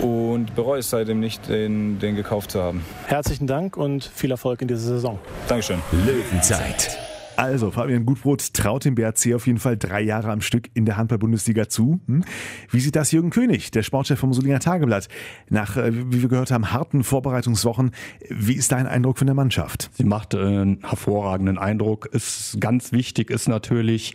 und 0.00 0.54
bereue 0.54 0.78
es 0.78 0.90
seitdem 0.90 1.15
nicht, 1.20 1.48
den, 1.48 1.98
den 1.98 2.16
gekauft 2.16 2.52
zu 2.52 2.62
haben. 2.62 2.82
Herzlichen 3.06 3.46
Dank 3.46 3.76
und 3.76 4.04
viel 4.04 4.30
Erfolg 4.30 4.62
in 4.62 4.68
dieser 4.68 4.88
Saison. 4.88 5.18
Dankeschön. 5.48 5.78
Löwenzeit. 6.06 6.98
Also, 7.36 7.70
Fabian 7.70 8.06
Gutbrot 8.06 8.54
traut 8.54 8.86
dem 8.86 8.94
BRC 8.94 9.34
auf 9.34 9.46
jeden 9.46 9.58
Fall 9.58 9.76
drei 9.76 10.00
Jahre 10.00 10.30
am 10.30 10.40
Stück 10.40 10.70
in 10.72 10.86
der 10.86 10.96
Handball-Bundesliga 10.96 11.68
zu. 11.68 12.00
Hm? 12.06 12.24
Wie 12.70 12.80
sieht 12.80 12.96
das 12.96 13.12
Jürgen 13.12 13.28
König, 13.28 13.70
der 13.70 13.82
Sportchef 13.82 14.18
vom 14.18 14.32
Solinger 14.32 14.58
Tageblatt, 14.58 15.08
nach, 15.50 15.76
äh, 15.76 15.92
wie 15.92 16.22
wir 16.22 16.30
gehört 16.30 16.50
haben, 16.50 16.72
harten 16.72 17.04
Vorbereitungswochen? 17.04 17.90
Wie 18.30 18.54
ist 18.54 18.72
dein 18.72 18.86
Eindruck 18.86 19.18
von 19.18 19.26
der 19.26 19.34
Mannschaft? 19.34 19.90
Sie 19.92 20.04
macht 20.04 20.32
äh, 20.32 20.38
einen 20.38 20.78
hervorragenden 20.82 21.58
Eindruck. 21.58 22.06
Ist 22.06 22.56
ganz 22.58 22.92
wichtig 22.92 23.30
ist 23.30 23.48
natürlich, 23.48 24.14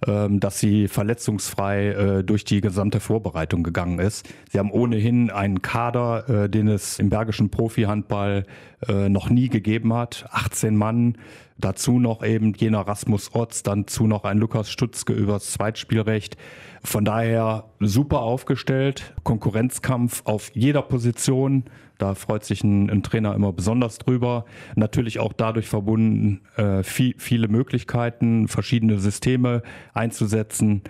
dass 0.00 0.58
sie 0.58 0.88
verletzungsfrei 0.88 1.88
äh, 1.88 2.24
durch 2.24 2.44
die 2.44 2.60
gesamte 2.60 3.00
Vorbereitung 3.00 3.62
gegangen 3.62 3.98
ist. 3.98 4.26
Sie 4.50 4.58
haben 4.58 4.70
ohnehin 4.70 5.30
einen 5.30 5.60
Kader, 5.62 6.28
äh, 6.28 6.48
den 6.48 6.68
es 6.68 6.98
im 6.98 7.10
bergischen 7.10 7.50
Profi-Handball 7.50 8.46
äh, 8.88 9.08
noch 9.08 9.28
nie 9.28 9.48
gegeben 9.48 9.92
hat. 9.92 10.26
18 10.30 10.74
Mann, 10.74 11.16
dazu 11.60 11.98
noch 11.98 12.24
eben 12.24 12.54
jener 12.54 12.80
Rasmus 12.80 13.34
Otz, 13.34 13.62
dann 13.62 13.86
zu 13.86 14.06
noch 14.06 14.24
ein 14.24 14.38
Lukas 14.38 14.70
Stutzke 14.70 15.12
übers 15.12 15.52
Zweitspielrecht. 15.52 16.36
Von 16.82 17.04
daher 17.04 17.64
super 17.78 18.20
aufgestellt, 18.20 19.14
Konkurrenzkampf 19.22 20.22
auf 20.24 20.50
jeder 20.54 20.82
Position. 20.82 21.64
Da 21.98 22.14
freut 22.14 22.44
sich 22.44 22.64
ein, 22.64 22.88
ein 22.90 23.02
Trainer 23.02 23.34
immer 23.34 23.52
besonders 23.52 23.98
drüber. 23.98 24.46
Natürlich 24.74 25.20
auch 25.20 25.32
dadurch 25.32 25.68
verbunden, 25.68 26.40
äh, 26.56 26.82
viel, 26.82 27.14
viele 27.18 27.48
Möglichkeiten, 27.48 28.48
verschiedene 28.48 28.98
Systeme 28.98 29.62
einzusetzen. 29.92 30.82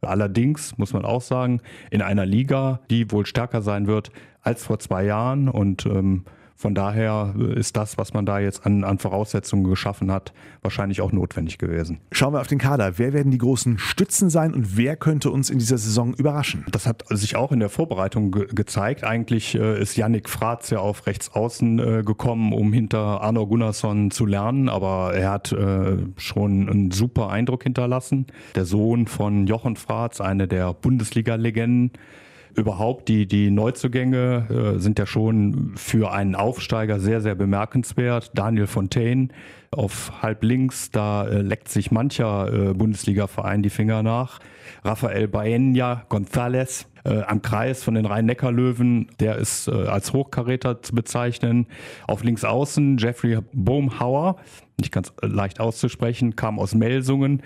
Allerdings 0.00 0.76
muss 0.78 0.92
man 0.92 1.04
auch 1.04 1.22
sagen, 1.22 1.60
in 1.90 2.02
einer 2.02 2.26
Liga, 2.26 2.80
die 2.90 3.10
wohl 3.12 3.26
stärker 3.26 3.62
sein 3.62 3.86
wird 3.86 4.10
als 4.42 4.64
vor 4.64 4.78
zwei 4.78 5.04
Jahren 5.04 5.48
und 5.48 5.86
ähm, 5.86 6.24
von 6.56 6.74
daher 6.74 7.34
ist 7.54 7.76
das, 7.76 7.98
was 7.98 8.14
man 8.14 8.24
da 8.24 8.38
jetzt 8.38 8.64
an, 8.64 8.82
an, 8.82 8.98
Voraussetzungen 8.98 9.64
geschaffen 9.64 10.10
hat, 10.10 10.32
wahrscheinlich 10.62 11.02
auch 11.02 11.12
notwendig 11.12 11.58
gewesen. 11.58 11.98
Schauen 12.12 12.32
wir 12.32 12.40
auf 12.40 12.46
den 12.46 12.58
Kader. 12.58 12.96
Wer 12.96 13.12
werden 13.12 13.30
die 13.30 13.38
großen 13.38 13.78
Stützen 13.78 14.30
sein 14.30 14.54
und 14.54 14.76
wer 14.76 14.96
könnte 14.96 15.30
uns 15.30 15.50
in 15.50 15.58
dieser 15.58 15.76
Saison 15.76 16.14
überraschen? 16.14 16.64
Das 16.72 16.86
hat 16.86 17.04
sich 17.10 17.36
auch 17.36 17.52
in 17.52 17.60
der 17.60 17.68
Vorbereitung 17.68 18.30
ge 18.32 18.46
gezeigt. 18.54 19.04
Eigentlich 19.04 19.54
äh, 19.54 19.80
ist 19.80 19.96
Yannick 19.96 20.30
Fratz 20.30 20.70
ja 20.70 20.78
auf 20.78 21.06
rechts 21.06 21.30
außen 21.32 21.78
äh, 21.78 22.02
gekommen, 22.02 22.54
um 22.54 22.72
hinter 22.72 23.20
Arno 23.20 23.46
Gunnarsson 23.46 24.10
zu 24.10 24.24
lernen, 24.24 24.70
aber 24.70 25.14
er 25.14 25.32
hat 25.32 25.52
äh, 25.52 25.98
schon 26.16 26.70
einen 26.70 26.90
super 26.90 27.28
Eindruck 27.28 27.64
hinterlassen. 27.64 28.26
Der 28.54 28.64
Sohn 28.64 29.06
von 29.06 29.46
Jochen 29.46 29.76
Fratz, 29.76 30.22
eine 30.22 30.48
der 30.48 30.72
Bundesliga-Legenden 30.72 31.92
überhaupt 32.56 33.08
die, 33.08 33.26
die 33.26 33.50
Neuzugänge 33.50 34.74
äh, 34.76 34.80
sind 34.80 34.98
ja 34.98 35.06
schon 35.06 35.72
für 35.76 36.12
einen 36.12 36.34
Aufsteiger 36.34 36.98
sehr, 36.98 37.20
sehr 37.20 37.34
bemerkenswert. 37.34 38.32
Daniel 38.34 38.66
Fontaine 38.66 39.28
auf 39.70 40.22
halb 40.22 40.42
links, 40.42 40.90
da 40.90 41.26
äh, 41.26 41.42
leckt 41.42 41.68
sich 41.68 41.90
mancher 41.90 42.70
äh, 42.70 42.74
Bundesliga-Verein 42.74 43.62
die 43.62 43.70
Finger 43.70 44.02
nach. 44.02 44.38
Rafael 44.84 45.28
Baena 45.28 46.04
González 46.08 46.86
äh, 47.04 47.22
am 47.22 47.42
Kreis 47.42 47.84
von 47.84 47.94
den 47.94 48.06
Rhein-Neckar-Löwen, 48.06 49.08
der 49.20 49.36
ist 49.36 49.68
äh, 49.68 49.72
als 49.72 50.12
Hochkaräter 50.12 50.82
zu 50.82 50.94
bezeichnen. 50.94 51.66
Auf 52.06 52.24
links 52.24 52.44
außen 52.44 52.98
Jeffrey 52.98 53.38
Bohmhauer, 53.52 54.36
nicht 54.78 54.92
ganz 54.92 55.12
äh, 55.22 55.26
leicht 55.26 55.60
auszusprechen, 55.60 56.36
kam 56.36 56.58
aus 56.58 56.74
Melsungen 56.74 57.42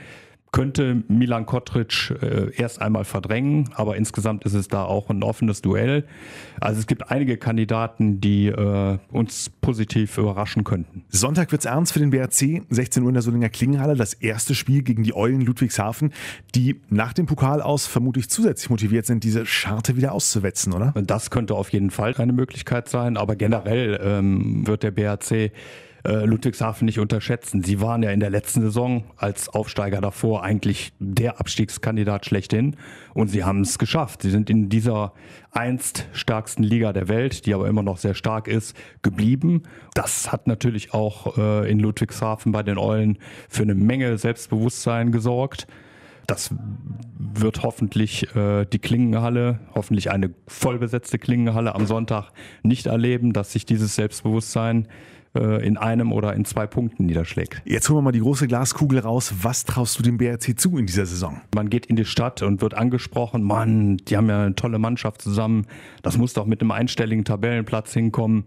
könnte 0.53 1.03
Milan 1.09 1.47
Kotric 1.47 2.13
äh, 2.23 2.51
erst 2.57 2.83
einmal 2.83 3.05
verdrängen, 3.05 3.71
aber 3.75 3.97
insgesamt 3.97 4.45
ist 4.45 4.55
es 4.55 4.69
da 4.69 4.85
auch 4.85 5.11
ein 5.11 5.23
offenes 5.23 5.63
Duell. 5.63 6.05
Also 6.61 6.81
es 6.81 6.87
gibt 6.87 7.11
einige 7.11 7.37
Kandidaten, 7.37 8.21
die 8.21 8.49
äh, 8.49 8.99
uns 9.11 9.51
positiv 9.61 10.19
überraschen 10.19 10.65
könnten. 10.65 11.05
Sonntag 11.09 11.53
wird's 11.53 11.65
ernst 11.65 11.93
für 11.93 12.01
den 12.01 12.11
BRC, 12.11 12.63
16 12.69 13.03
Uhr 13.03 13.09
in 13.09 13.15
der 13.15 13.23
Solinger 13.23 13.49
Klingenhalle, 13.49 13.95
das 13.95 14.15
erste 14.15 14.55
Spiel 14.55 14.83
gegen 14.83 15.05
die 15.05 15.15
Eulen 15.15 15.41
Ludwigshafen, 15.41 16.13
die 16.55 16.81
nach 16.89 17.13
dem 17.13 17.27
Pokal 17.27 17.63
aus 17.63 17.87
vermutlich 17.87 18.29
zusätzlich 18.29 18.71
motiviert 18.71 19.07
sind, 19.07 19.25
diese 19.25 19.47
Scharte 19.47 19.97
wieder 19.97 20.13
auszuwetzen, 20.13 20.73
oder? 20.73 20.93
Das 21.07 21.31
könnte 21.31 21.55
auf 21.55 21.71
jeden 21.71 21.91
Fall 21.91 22.15
eine 22.17 22.33
Möglichkeit 22.33 22.89
sein, 22.89 23.17
aber 23.17 23.37
generell 23.37 24.01
ähm, 24.03 24.67
wird 24.67 24.83
der 24.83 24.91
BRC 24.91 25.53
äh, 26.05 26.25
Ludwigshafen 26.25 26.87
nicht 26.87 26.99
unterschätzen. 26.99 27.63
Sie 27.63 27.81
waren 27.81 28.03
ja 28.03 28.11
in 28.11 28.21
der 28.21 28.31
letzten 28.31 28.61
Saison 28.63 29.05
als 29.17 29.49
Aufsteiger 29.49 30.01
davor 30.01 30.43
eigentlich 30.43 30.93
der 30.99 31.41
Abstiegskandidat 31.41 32.27
schlechthin 32.27 32.77
und 33.15 33.29
sie 33.29 33.45
haben 33.45 33.61
es 33.61 33.79
geschafft. 33.79 34.23
Sie 34.23 34.31
sind 34.31 34.51
in 34.51 34.69
dieser 34.69 35.13
einst 35.53 36.07
stärksten 36.13 36.63
Liga 36.63 36.93
der 36.93 37.09
Welt, 37.09 37.47
die 37.47 37.55
aber 37.55 37.69
immer 37.69 37.83
noch 37.83 37.99
sehr 37.99 38.15
stark 38.15 38.49
ist, 38.49 38.77
geblieben. 39.03 39.65
Das 39.95 40.33
hat 40.33 40.47
natürlich 40.47 40.95
auch 40.95 41.37
äh, 41.37 41.71
in 41.71 41.81
Ludwigshafen 41.81 42.53
bei 42.53 42.63
den 42.63 42.79
Eulen 42.79 43.19
für 43.49 43.63
eine 43.63 43.75
Menge 43.75 44.17
Selbstbewusstsein 44.19 45.13
gesorgt. 45.13 45.67
Das 46.27 46.55
wird 47.19 47.65
hoffentlich 47.65 48.35
äh, 48.37 48.65
die 48.65 48.79
Klingenhalle, 48.79 49.59
hoffentlich 49.75 50.13
eine 50.13 50.31
vollbesetzte 50.47 51.19
Klingenhalle 51.19 51.75
am 51.75 51.87
Sonntag 51.87 52.31
nicht 52.63 52.87
erleben, 52.87 53.33
dass 53.33 53.53
sich 53.53 53.67
dieses 53.67 53.97
Selbstbewusstsein 53.97 54.87
äh, 55.35 55.65
in 55.67 55.77
einem 55.77 56.13
oder 56.13 56.35
in 56.35 56.45
zwei 56.45 56.67
Punkten 56.67 57.07
niederschlägt. 57.07 57.63
Jetzt 57.65 57.89
holen 57.89 57.99
wir 57.99 58.03
mal 58.03 58.13
die 58.13 58.21
große 58.21 58.49
Glaskugel 58.49 58.99
raus. 58.99 59.33
Was 59.43 59.65
traust 59.65 59.99
du 59.99 60.03
dem 60.03 60.19
BRC 60.19 60.59
zu 60.59 60.77
in 60.77 60.87
dieser 60.87 61.07
Saison? 61.07 61.41
Man 61.55 61.71
geht 61.71 61.87
in 61.87 61.97
die 61.97 62.05
Stadt 62.05 62.43
und 62.43 62.63
wird 62.63 62.75
angesprochen, 62.75 63.43
Mann, 63.43 63.99
die 63.99 64.17
haben 64.17 64.29
ja 64.29 64.45
eine 64.45 64.55
tolle 64.55 64.79
Mannschaft 64.79 65.23
zusammen. 65.23 65.67
Das 66.03 66.19
muss 66.19 66.33
doch 66.33 66.47
mit 66.47 66.61
einem 66.61 66.73
einstelligen 66.73 67.25
Tabellenplatz 67.25 67.93
hinkommen. 67.93 68.45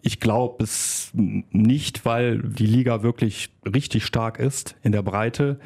Ich 0.00 0.20
glaube 0.20 0.64
es 0.64 1.10
nicht, 1.14 2.04
weil 2.04 2.38
die 2.38 2.66
Liga 2.66 3.02
wirklich 3.02 3.50
richtig 3.64 4.04
stark 4.04 4.38
ist 4.38 4.76
in 4.82 4.92
der 4.92 5.02
Breite 5.02 5.58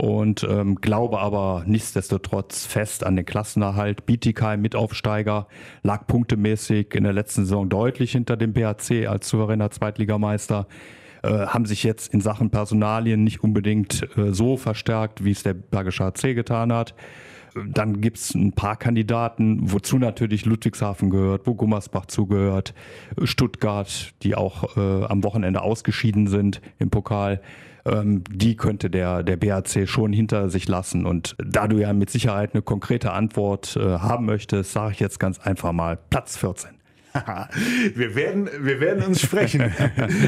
und 0.00 0.46
ähm, 0.48 0.76
glaube 0.76 1.20
aber 1.20 1.62
nichtsdestotrotz 1.66 2.64
fest 2.64 3.04
an 3.04 3.16
den 3.16 3.26
Klassenerhalt. 3.26 4.06
Bietigheim 4.06 4.62
Mitaufsteiger 4.62 5.46
lag 5.82 6.06
punktemäßig 6.06 6.94
in 6.94 7.04
der 7.04 7.12
letzten 7.12 7.42
Saison 7.42 7.68
deutlich 7.68 8.12
hinter 8.12 8.38
dem 8.38 8.54
BHC 8.54 9.06
als 9.06 9.28
souveräner 9.28 9.70
Zweitligameister. 9.70 10.66
Äh, 11.22 11.28
haben 11.28 11.66
sich 11.66 11.84
jetzt 11.84 12.14
in 12.14 12.22
Sachen 12.22 12.48
Personalien 12.48 13.24
nicht 13.24 13.44
unbedingt 13.44 14.08
äh, 14.16 14.32
so 14.32 14.56
verstärkt, 14.56 15.22
wie 15.22 15.32
es 15.32 15.42
der 15.42 15.52
Bergische 15.52 16.04
HC 16.04 16.32
getan 16.32 16.72
hat. 16.72 16.94
Dann 17.54 18.00
gibt's 18.00 18.34
ein 18.34 18.52
paar 18.52 18.76
Kandidaten, 18.76 19.72
wozu 19.72 19.98
natürlich 19.98 20.44
Ludwigshafen 20.44 21.10
gehört, 21.10 21.46
wo 21.46 21.54
Gummersbach 21.54 22.06
zugehört, 22.06 22.74
Stuttgart, 23.24 24.14
die 24.22 24.34
auch 24.34 24.76
äh, 24.76 25.04
am 25.04 25.24
Wochenende 25.24 25.62
ausgeschieden 25.62 26.26
sind 26.26 26.60
im 26.78 26.90
Pokal. 26.90 27.40
Ähm, 27.84 28.24
die 28.30 28.56
könnte 28.56 28.90
der, 28.90 29.22
der 29.22 29.36
BAC 29.36 29.88
schon 29.88 30.12
hinter 30.12 30.50
sich 30.50 30.68
lassen. 30.68 31.06
Und 31.06 31.36
da 31.38 31.66
du 31.66 31.78
ja 31.78 31.92
mit 31.92 32.10
Sicherheit 32.10 32.54
eine 32.54 32.62
konkrete 32.62 33.12
Antwort 33.12 33.76
äh, 33.76 33.98
haben 33.98 34.26
möchtest, 34.26 34.72
sage 34.72 34.92
ich 34.92 35.00
jetzt 35.00 35.18
ganz 35.18 35.38
einfach 35.38 35.72
mal 35.72 35.98
Platz 36.10 36.36
14. 36.36 36.79
wir, 37.94 38.14
werden, 38.14 38.48
wir 38.60 38.80
werden 38.80 39.04
uns 39.04 39.20
sprechen. 39.20 39.60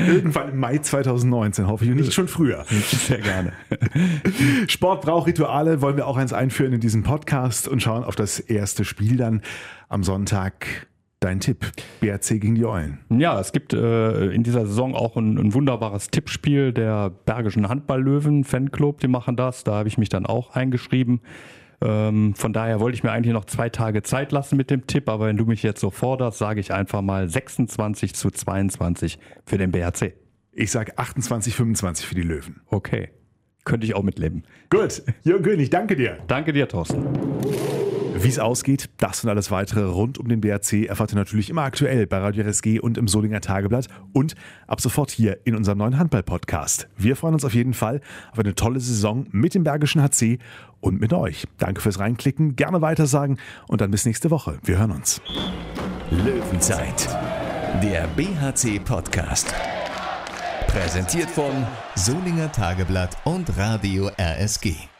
Irgendwann 0.08 0.50
im 0.50 0.58
Mai 0.58 0.78
2019, 0.78 1.66
hoffe 1.66 1.84
ich, 1.84 1.90
und 1.90 1.96
nicht 1.96 2.12
schon 2.12 2.28
früher. 2.28 2.64
Sehr 2.68 3.18
gerne. 3.18 3.52
Sport 4.68 5.02
braucht 5.02 5.28
Rituale, 5.28 5.80
wollen 5.80 5.96
wir 5.96 6.06
auch 6.06 6.16
eins 6.16 6.32
einführen 6.32 6.72
in 6.72 6.80
diesem 6.80 7.02
Podcast 7.02 7.68
und 7.68 7.82
schauen 7.82 8.04
auf 8.04 8.16
das 8.16 8.40
erste 8.40 8.84
Spiel 8.84 9.16
dann 9.16 9.42
am 9.88 10.02
Sonntag. 10.02 10.86
Dein 11.20 11.38
Tipp, 11.38 11.70
BRC 12.00 12.40
gegen 12.40 12.56
die 12.56 12.64
Eulen. 12.64 12.98
Ja, 13.08 13.38
es 13.38 13.52
gibt 13.52 13.72
äh, 13.74 14.26
in 14.32 14.42
dieser 14.42 14.66
Saison 14.66 14.96
auch 14.96 15.16
ein, 15.16 15.38
ein, 15.38 15.54
wunderbares 15.54 16.10
Tippspiel 16.10 16.72
der 16.72 17.10
Bergischen 17.10 17.68
Handballlöwen 17.68 18.42
Fanclub, 18.42 18.98
die 18.98 19.06
machen 19.06 19.36
das. 19.36 19.62
Da 19.62 19.74
habe 19.74 19.88
ich 19.88 19.98
mich 19.98 20.08
dann 20.08 20.26
auch 20.26 20.56
eingeschrieben. 20.56 21.20
Ähm, 21.82 22.34
von 22.34 22.52
daher 22.52 22.80
wollte 22.80 22.96
ich 22.96 23.02
mir 23.02 23.10
eigentlich 23.10 23.32
noch 23.32 23.44
zwei 23.44 23.68
Tage 23.68 24.02
Zeit 24.02 24.32
lassen 24.32 24.56
mit 24.56 24.70
dem 24.70 24.86
Tipp, 24.86 25.08
aber 25.08 25.26
wenn 25.26 25.36
du 25.36 25.44
mich 25.44 25.62
jetzt 25.62 25.80
so 25.80 25.90
forderst, 25.90 26.38
sage 26.38 26.60
ich 26.60 26.72
einfach 26.72 27.02
mal 27.02 27.28
26 27.28 28.14
zu 28.14 28.30
22 28.30 29.18
für 29.44 29.58
den 29.58 29.72
BRC. 29.72 30.14
Ich 30.52 30.70
sage 30.70 30.96
28, 30.98 31.54
25 31.54 32.06
für 32.06 32.14
die 32.14 32.22
Löwen. 32.22 32.60
Okay. 32.66 33.10
Könnte 33.64 33.86
ich 33.86 33.94
auch 33.94 34.02
mitleben. 34.02 34.44
Gut. 34.70 35.02
Jürgen 35.22 35.44
König, 35.44 35.70
danke 35.70 35.96
dir. 35.96 36.18
Danke 36.26 36.52
dir, 36.52 36.68
Thorsten. 36.68 37.06
Wie 38.22 38.28
es 38.28 38.38
ausgeht, 38.38 38.88
das 38.98 39.24
und 39.24 39.30
alles 39.30 39.50
weitere 39.50 39.82
rund 39.82 40.16
um 40.16 40.28
den 40.28 40.40
BRC 40.40 40.84
erfahrt 40.84 41.12
ihr 41.12 41.16
natürlich 41.16 41.50
immer 41.50 41.62
aktuell 41.62 42.06
bei 42.06 42.18
Radio 42.18 42.44
RSG 42.44 42.78
und 42.78 42.96
im 42.96 43.08
Solinger 43.08 43.40
Tageblatt 43.40 43.88
und 44.12 44.36
ab 44.68 44.80
sofort 44.80 45.10
hier 45.10 45.40
in 45.44 45.56
unserem 45.56 45.78
neuen 45.78 45.98
Handball-Podcast. 45.98 46.88
Wir 46.96 47.16
freuen 47.16 47.34
uns 47.34 47.44
auf 47.44 47.54
jeden 47.54 47.74
Fall 47.74 48.00
auf 48.30 48.38
eine 48.38 48.54
tolle 48.54 48.78
Saison 48.78 49.26
mit 49.32 49.56
dem 49.56 49.64
Bergischen 49.64 50.00
HC 50.02 50.38
und 50.80 51.00
mit 51.00 51.12
euch. 51.12 51.48
Danke 51.58 51.80
fürs 51.80 51.98
Reinklicken, 51.98 52.54
gerne 52.54 52.80
weitersagen 52.80 53.38
und 53.66 53.80
dann 53.80 53.90
bis 53.90 54.06
nächste 54.06 54.30
Woche. 54.30 54.58
Wir 54.62 54.78
hören 54.78 54.92
uns. 54.92 55.20
Löwenzeit, 56.10 57.08
der 57.82 58.06
BHC-Podcast. 58.14 59.52
Präsentiert 60.68 61.28
von 61.28 61.66
Solinger 61.96 62.52
Tageblatt 62.52 63.16
und 63.24 63.56
Radio 63.58 64.10
RSG. 64.16 64.91